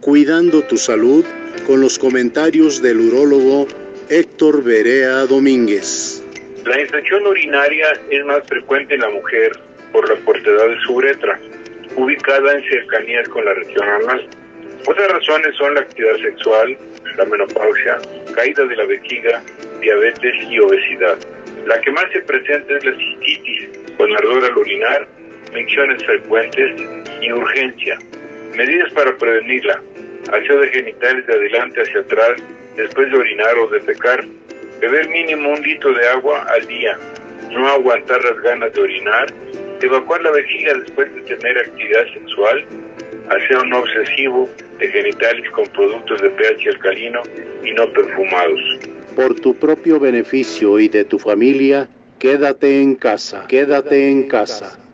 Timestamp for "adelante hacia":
31.32-32.00